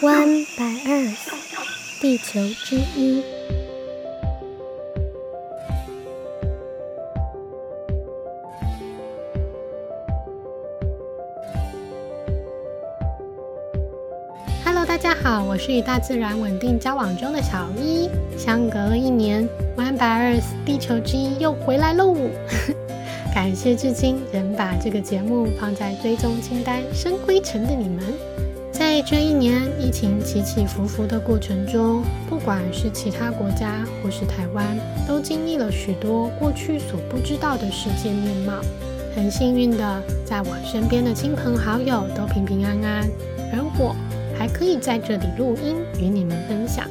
[0.00, 1.28] One by Earth，
[2.00, 3.22] 地球之一。
[14.64, 18.08] Hello，大家好，我是与大自然稳定交往中的小一。
[18.38, 19.46] 相隔了一年
[19.76, 22.16] ，One by Earth，地球之一又回来喽！
[23.34, 28.02] 感谢至今仍把这个节目放在追踪清单深灰尘的你们。
[28.92, 38.54] 在这一年疫情起起伏伏的过程中，不管是其他国家或是台湾，都经历了许多过去所不知道的世界面貌。
[39.14, 43.08] 很幸运的，在我身边的亲朋好友都平平安安，
[43.52, 43.94] 而我
[44.36, 46.84] 还可以在这里录音与你们分享。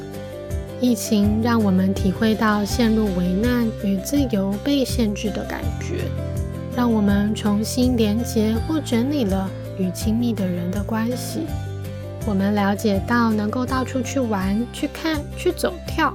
[0.80, 6.06] 疫情让我们体会到陷入危难与自由被限制的感觉。
[6.74, 11.40] 让我们重新连结或整理了与亲密的人的关系。
[12.26, 16.14] 我们了解到，能够到处去玩、去看、去走跳，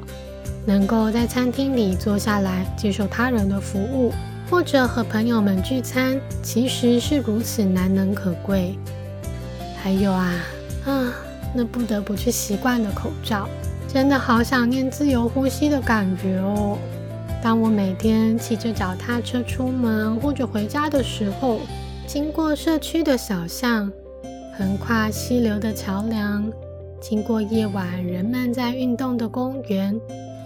[0.66, 4.14] 能够在餐厅里坐下来接受他人的服务，
[4.50, 8.78] 或者和朋友们聚餐，其实是如此难能可贵。
[9.82, 10.34] 还有啊
[10.86, 11.14] 啊，
[11.54, 13.48] 那不得不去习惯的口罩，
[13.88, 16.78] 真的好想念自由呼吸的感觉哦。
[17.44, 21.60] 当我每天骑着脚踏车出门或者回家的时候，
[22.08, 23.92] 经过社区的小巷，
[24.58, 26.50] 横跨溪流的桥梁，
[27.02, 30.00] 经过夜晚人们在运动的公园，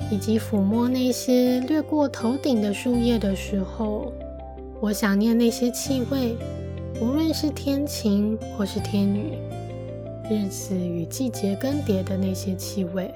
[0.09, 4.11] 以及抚摸那些掠过头顶的树叶的时候，
[4.79, 6.35] 我想念那些气味，
[6.99, 9.37] 无论是天晴或是天雨，
[10.27, 13.13] 日子与季节更迭的那些气味。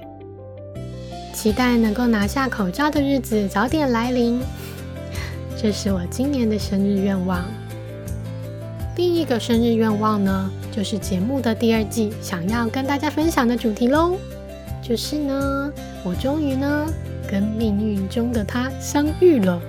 [1.32, 4.40] 期待能够拿下口罩的日子早点来临，
[5.60, 7.44] 这是我今年的生日愿望。
[8.96, 14.16] 另一个生日愿望呢，就是节目的第二季想要跟大家分享的主题喽，
[14.82, 15.72] 就是呢，
[16.04, 16.92] 我终于呢
[17.30, 19.60] 跟命运中的他相遇了。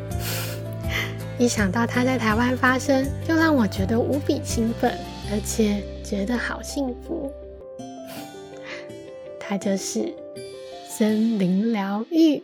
[1.37, 4.97] 一想到他在台湾发生，就让我觉得无比兴奋，
[5.31, 7.31] 而且觉得好幸福。
[9.39, 10.11] 他就是。
[10.87, 12.41] 森林疗愈。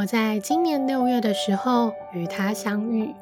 [0.00, 3.14] 我在今年六月的时候与他相遇，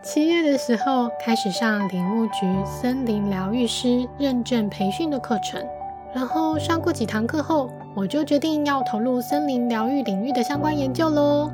[0.00, 5.60] 七月的时候开始上林务局森林疗愈师认证培训的课程，
[6.14, 11.50] 然后上过几堂课后，我就决定要投入森林疗愈领域的相关研究喽。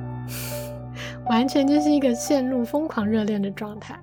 [1.25, 3.98] 完全就是一个陷入疯狂热恋的状态。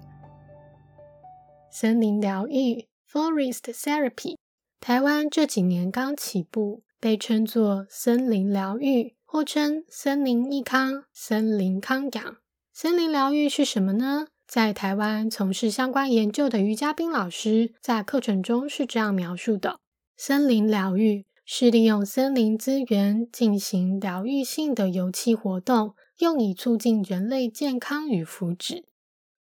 [1.69, 4.37] 森林疗愈 （Forest Therapy）
[4.81, 12.37] 台湾这几年刚起步，被称作森林疗愈，或称森林益康、森林康养。
[12.71, 14.27] 森林疗愈是什么呢？
[14.45, 19.79] 在台湾从事相关研究的于嘉宾老师在课程中是这样描述的：
[20.15, 25.95] 森林疗愈是利用森林资源进行疗愈性的油气活动。
[26.19, 28.83] 用以促进人类健康与福祉。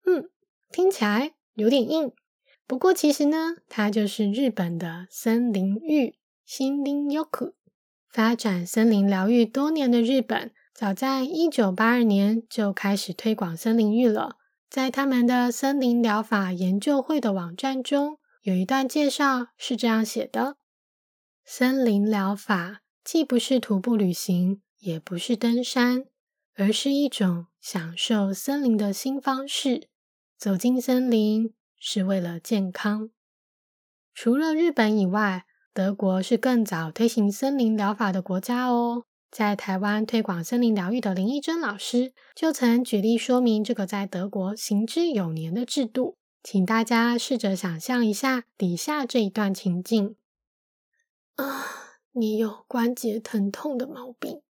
[0.03, 0.29] 嗯，
[0.69, 2.11] 听起来有点硬。
[2.67, 7.53] 不过其实呢，它就是日本的森林浴心灵 yoku。
[8.17, 14.37] 发展森林疗愈多年的日本，早在一九八二年就开始推广森林浴了。
[14.71, 20.57] 在他们的森林疗法研究会的网站中，有一段介绍是这样写的：
[21.45, 26.05] 森林疗法既不是徒步旅行，也不是登山。
[26.55, 29.89] 而是一种享受森林的新方式。
[30.39, 33.11] 走进森林是为了健康。
[34.15, 35.45] 除了日本以外，
[35.77, 39.03] 德国是更早推行森林疗法的国家哦。
[39.29, 46.17] 在台湾推广森林疗愈的林义珍老师就曾举例说明这个在德国行之有年的制度。
[46.41, 50.15] 请大家试着想象一下底下这一段情境：
[51.35, 51.67] 啊，
[52.13, 54.41] 你有关节疼痛的毛病。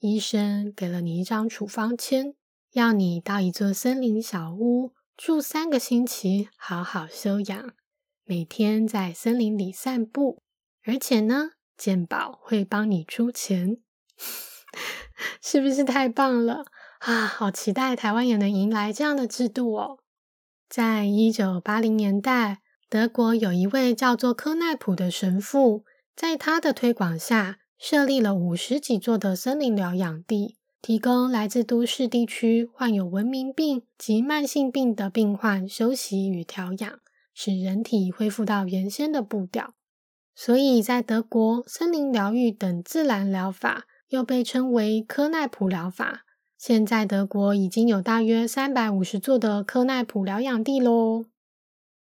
[0.00, 2.34] 医生给了你一张处方签，
[2.72, 7.72] 要你到一座森林小屋住三个星期，好好休养，
[8.24, 10.42] 每天在森林里散步，
[10.84, 13.78] 而且呢，健保会帮你出钱，
[15.42, 16.64] 是不是太棒了
[17.00, 17.26] 啊？
[17.26, 19.98] 好期待台湾也能迎来这样的制度哦！
[20.68, 25.84] 在一九八零年代，德国有一位叫做科奈普的神父，
[26.14, 27.58] 在他的推广下。
[27.82, 37.00] 设立了五十几座的森林疗养地，提供来自都市地区患有文明病及慢性病的病患休息与调养，
[37.32, 39.72] 使人体恢复到原先的步调。
[40.42, 46.22] 所以在德国，森林疗愈等自然疗法又被称为科奈普疗法。
[46.56, 51.26] 现在德国已经有大约三百五十座的科奈普疗养地喽。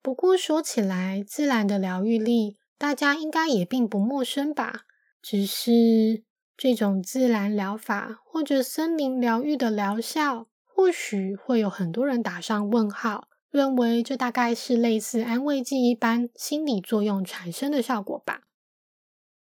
[0.02, 4.84] 不过说起来，自然的疗愈力，大家应该也并不陌生吧？
[5.22, 6.24] 只是
[6.56, 18.42] 这种自然疗法或者森林疗愈的疗效，或许会有很多人打上问号，认为这大概是类似安慰剂一般心理作用产生的效果吧。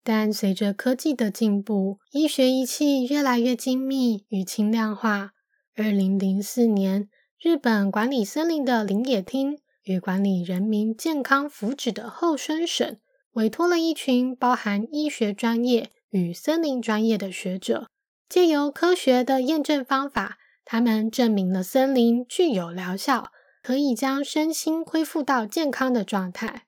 [0.03, 5.31] 但随着科技的进步，医学仪器越来越精密与轻量化。
[5.75, 7.09] 二零零四年，
[7.39, 12.97] 日本管理森林的林野厅与管理人民健康福祉的后生省，
[13.33, 17.87] 委托了一群包含医学专业与森林专业的学者，
[18.27, 23.31] 借由科学的验证方法，他们证明了森林具有疗效，
[23.61, 26.63] 可以将身心恢复到健康的状态。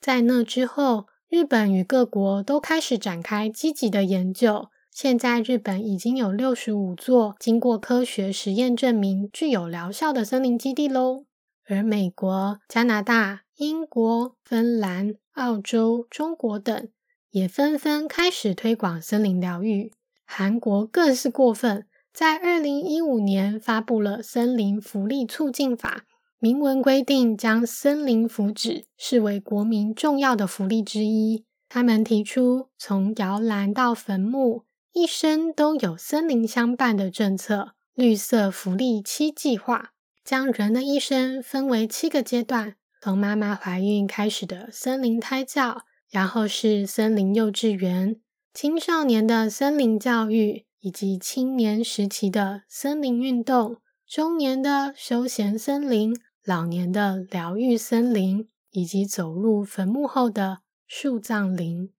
[0.00, 4.68] 在那之后，日本与各国都开始展开积极的研究。
[4.90, 11.26] 现在，日本已经有六十五座经过科学实验证明具有疗效的森林基地喽。
[11.68, 16.88] 而美国、加拿大、英国、芬兰、澳洲、中国等
[17.30, 19.92] 也纷纷开始推广森林疗愈。
[20.24, 26.04] 韩国更是过分，在二零一五年发布了《森林福利促进法》。
[26.38, 31.46] 明文规定，将森林福祉视为国民重要的福利之一。
[31.66, 39.92] 他们提出，从摇篮到坟墓，一生都有森林相伴的政策——绿色福利七计划，
[40.22, 48.20] 将人的一生分为七个阶段：从妈妈怀孕开始的森林胎教，然后是森林幼稚园，
[48.52, 56.14] 青少年的森林教育，以及青年时期的森林运动，中年的休闲森林。
[56.46, 61.90] 老年的疗愈森林，以及走入坟墓后的树葬林，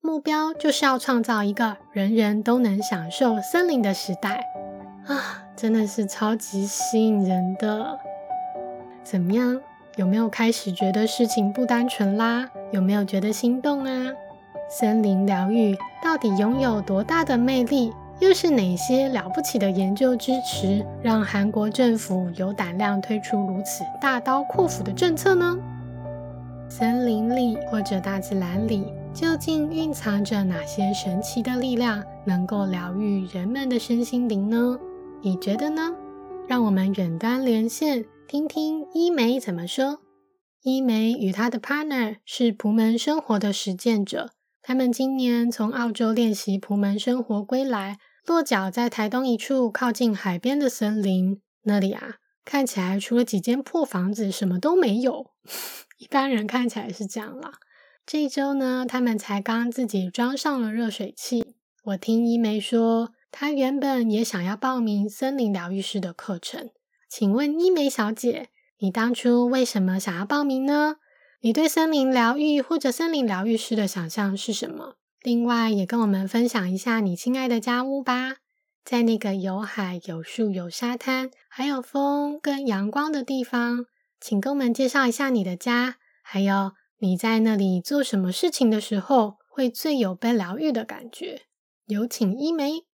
[0.00, 4.44] 目标就是要创造一个人人都能享受森林的时代
[5.06, 5.44] 啊！
[5.54, 7.96] 真的是超级吸引人的。
[9.04, 9.60] 怎么样？
[9.94, 12.50] 有没有开始觉得事情不单纯啦？
[12.72, 14.12] 有没有觉得心动啊？
[14.68, 17.92] 森林疗愈到底拥有多大的魅力？
[18.22, 25.58] 又是哪些了不起的研究支持，让韩国政府有胆量推出如此大刀阔斧的政策呢？
[26.68, 34.78] 森林里或者大自然里，究竟蕴藏着哪些神奇的力量，能够疗愈人们的身心灵呢？
[35.20, 35.92] 你觉得呢？
[36.46, 39.98] 让我们远端连线，听听伊梅怎么说。
[40.62, 44.30] 伊梅与她的 partner 是蒲门生活的实践者，
[44.62, 47.98] 他们今年从澳洲练习蒲门生活归来。
[48.24, 55.32] 落脚在台东一处靠近海边的森林，那里啊，看起来除了几间破房子，什么都没有。
[55.98, 57.54] 一般人看起来是这样啦。
[58.06, 61.54] 这一周呢，他们才刚自己装上了热水器。
[61.84, 66.70] 我听一梅说，她原本也想要报名森林疗愈师的课程。
[67.08, 70.96] 请问一梅小姐，你当初为什么想要报名呢？
[71.40, 74.94] 你对森林疗愈或者森林疗愈师的想象是什么？
[75.22, 78.38] 另外，也跟我们分享一下你亲爱的家屋吧。
[78.84, 83.86] 在那个有海、有树、有沙滩，还有风跟阳光的地方，
[84.20, 85.98] 请跟我们介绍一下你的家。
[86.22, 91.42] 还有你在那里做什么事情的时候，会最有被疗愈的感觉。
[91.86, 92.84] 有请一梅。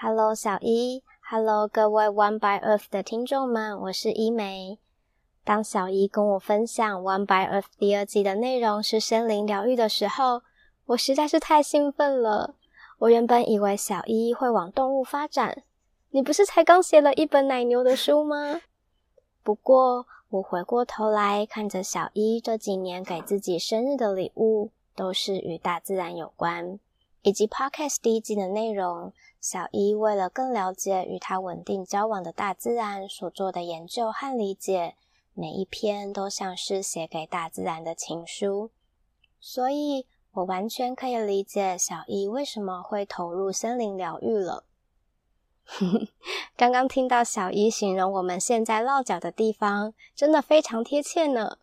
[0.00, 1.02] Hello，小一。
[1.28, 4.78] Hello，各位 One by Earth 的听众们，我是一梅。
[5.42, 10.42] 当小一跟我分享 One by Earth 第二季的内容是森林疗愈的时候，
[10.88, 12.54] 我实在是太兴奋了。
[13.00, 15.64] 我原本以为小一会往动物发展，
[16.10, 18.62] 你不是才刚写了一本奶牛的书吗？
[19.44, 26.78] 不过我回过头来看着小一这几年给自己生日的礼物，都是与大自然有关，
[27.20, 29.12] 以及 Podcast 第一季的内容。
[29.40, 34.94] 小一为了更了解与他稳定交往的大自然所做的研究和理解，
[35.34, 38.70] 每一篇都像是写给大自然的情书，
[39.38, 40.06] 所以。
[40.32, 44.64] 我完全可以理解小一为什么会投入森林疗愈了。
[46.56, 51.58] 刚刚听到小一形容我们现在落脚的地方，真的非常贴切呢。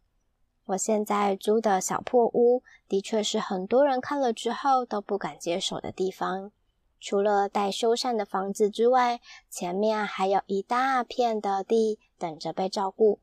[0.66, 6.52] 我现在租的小破屋，的确是很多人看了之后都不敢接手的地方。
[7.00, 13.20] 除了待修缮的房子之外，前面还有一大片的地等着被照顾。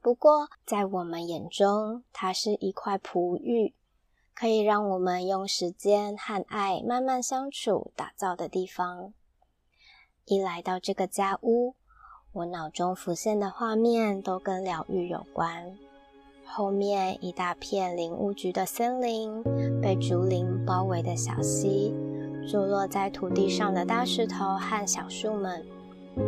[0.00, 3.74] 不过，在我们眼中，它是一块璞玉。
[4.38, 9.14] 可以让我们用时间和爱慢慢相处打造的地方。
[10.26, 11.74] 一来到这个家屋，
[12.32, 15.78] 我脑中浮现的画面都跟疗愈有关。
[16.44, 19.42] 后面一大片林务局的森林，
[19.80, 21.94] 被竹林包围的小溪，
[22.46, 25.64] 坐落在土地上的大石头和小树们，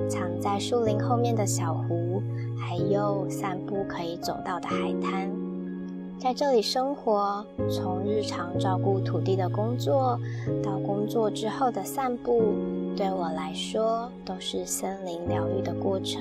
[0.08, 2.22] 藏在树林后面的小湖，
[2.58, 5.47] 还有散步可以走到的海滩。
[6.20, 10.18] 在这里生活，从日常照顾土地的工作
[10.60, 12.54] 到工作之后的散步，
[12.96, 16.20] 对我来说都是森林疗愈的过程。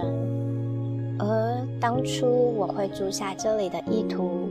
[1.18, 4.48] 而当初我会住下这里的意图，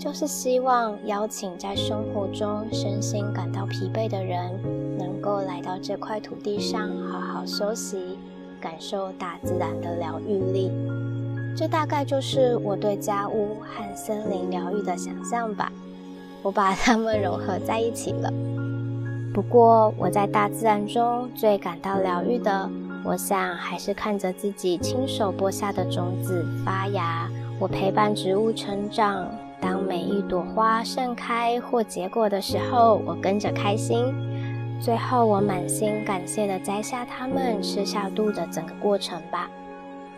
[0.00, 4.50] 就是希望邀请在生活中身心感到疲惫的人，
[4.98, 8.18] 能够来到这块土地上好好休息，
[8.60, 10.72] 感受大自然的疗愈力。
[11.58, 15.72] 这大概就是我对家屋和森林疗愈的想象吧。
[16.40, 18.32] 我把它们融合在一起了。
[19.34, 22.70] 不过，我在大自然中最感到疗愈的，
[23.04, 27.28] 我想还是看着自己亲手播下的种子发芽。
[27.58, 29.28] 我陪伴植物成长，
[29.60, 34.14] 当每一朵花盛开或结果的时候，我跟着开心。
[34.80, 39.50] 最后，我满心感谢地摘下它们，吃下肚的整个过程吧。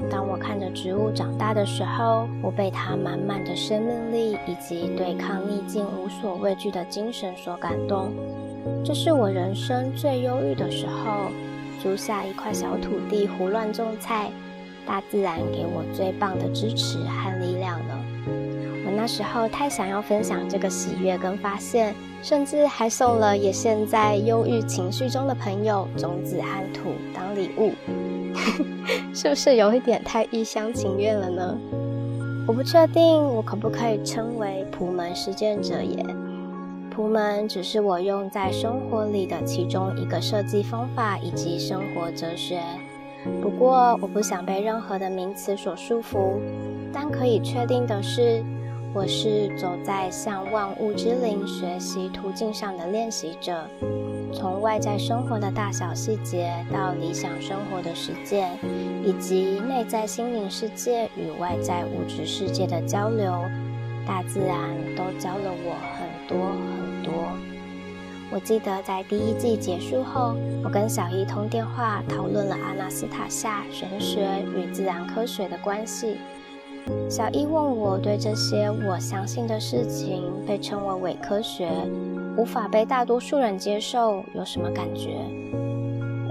[0.08, 8.12] 当我看着植物长大的时候，我被它满满的生命力以及对抗逆境无所畏惧的精神所感动。
[8.84, 11.30] 这是我人生最忧郁的时候，
[11.82, 14.30] 租下一块小土地胡乱种菜，
[14.86, 17.98] 大自然给我最棒的支持和力量了。
[18.96, 27.72] 那时候太想要分享这个喜悦跟发现，甚至还送了也陷在忧郁情绪中的朋友种子和土当礼物。
[29.14, 31.58] 是不是有一点太一厢情愿了呢？
[32.46, 36.04] 我不确定我可不可以称为普门实践者也。
[36.90, 42.60] 普门只是我用在生活里的其中一个设计方法以及生活哲学。
[43.40, 46.38] 不过我不想被任何的名词所束缚。
[46.92, 48.42] 但可以确定的是，
[48.92, 53.64] 我是走在向万物之灵学习途径上的练习者。
[54.32, 58.58] 从外在生活的大小细节到理想生活的实践，
[59.04, 63.44] 以及内在心灵世界与外在物质世界的交流，
[64.04, 67.12] 大自然都教了我很多很多。
[68.32, 76.16] 我记得在第一季结束后，我跟小易通电话讨论了阿纳斯塔夏玄学与自然科学的关系。
[77.08, 81.70] 小易问我对这些我相信的事情被称为伪科学。
[82.36, 85.18] 无法被大多数人接受，有什么感觉？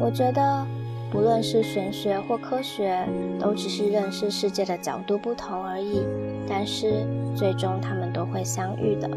[0.01, 0.65] 我觉得，
[1.11, 3.05] 不论是玄学或科学，
[3.37, 6.01] 都只是认识世界的角度不同而已。
[6.47, 9.09] 但是，最终他们都会相遇的。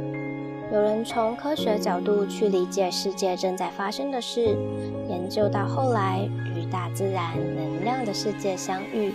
[0.73, 4.57] 有人从科学角度去理解世界正在发生的事，
[5.09, 9.15] 研究到后来与大自然能量的世界相遇。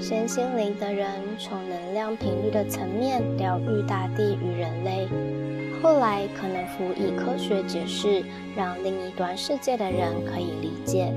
[0.00, 5.06] 身心灵的人从能量频率的层面疗愈大地与人类。
[5.82, 8.22] 后来可能辅以科学解释，
[8.56, 11.12] 让另一端世界的人可以理解。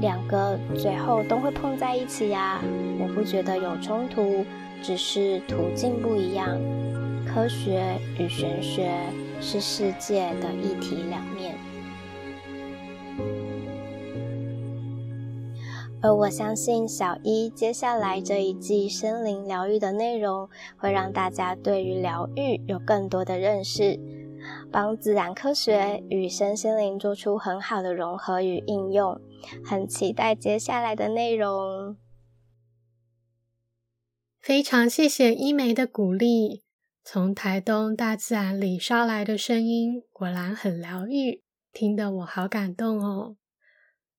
[0.00, 2.60] 两个最后都会碰在一起呀，
[2.98, 4.44] 我不觉得有冲突，
[4.82, 6.58] 只是途径不一样。
[7.26, 7.82] 科学
[8.18, 8.90] 与玄学
[9.40, 11.54] 是世界的一体两面。
[16.02, 24.00] 而我相信小一接下来这一季森林疗愈的内容，会让大家对于疗愈有更多的认识，
[24.72, 29.20] 帮自然科学与身心灵做出很好的融合与应用。
[29.62, 31.96] 很期待接下来的内容。
[34.40, 36.62] 非常谢谢一梅的鼓励，
[37.04, 41.42] 从台东大自然里捎来的声音，果然很疗愈，
[41.72, 43.36] 听得我好感动哦，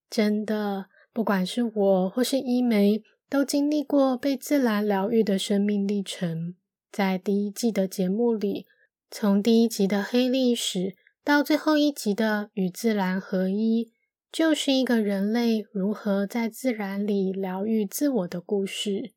[0.07, 0.90] 真的。
[1.13, 6.55] 不管是我或是伊梅，都经历过被自然疗愈的生命历程。
[6.91, 8.65] 在第一季的节目里，
[9.09, 13.91] 从第一集的黑历史到最后一集的与自然合一，
[14.31, 19.11] 就是一个人类如何在自然里疗愈自我的故事。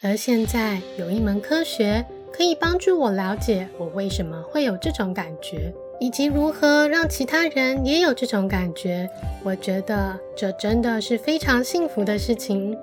[0.00, 5.72] 而现在有一门科学可以帮助我了解我为什么会有这种感觉。
[6.00, 9.08] 以及如何让其他人也有这种感觉，
[9.42, 12.76] 我觉得这真的是非常幸福的事情。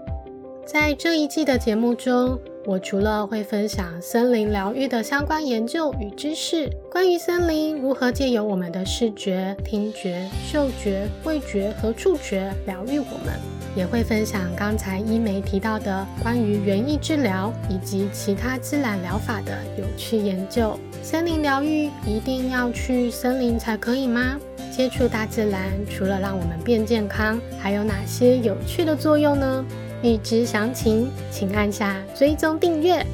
[0.65, 13.33] 在这一季的节目中，我除了会分享森林疗愈的相关研究与知识，关于森林如何借由我们的视觉、听觉、嗅觉、味觉和触觉疗愈我们，
[13.75, 20.79] 也会分享刚才伊梅提到的关于园艺治疗以及其他自然疗法的有趣研究。
[21.03, 24.37] 森林疗愈一定要去森林才可以吗？
[24.71, 29.65] 接触大自然除了让我们变健康，还有哪些有趣的作用呢？
[30.01, 33.05] 欲知详情，请按下追踪订阅。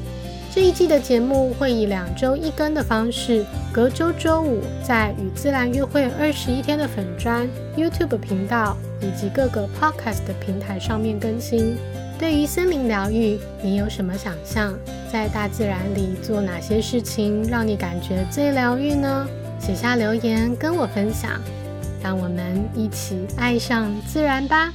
[0.54, 11.76] 这一季的节目会以两周一更的方式，隔周周五在与自然约会二十一天的粉砖 YouTube 频道以及各个 Podcast 的平台上面更新。
[12.18, 14.76] 对于森林疗愈，你有什么想象？
[15.10, 19.26] 在大自然里做哪些事情让你感觉最疗愈呢？
[19.60, 21.40] 写下留言跟我分享，
[22.02, 24.72] 让我们一起爱上自然吧。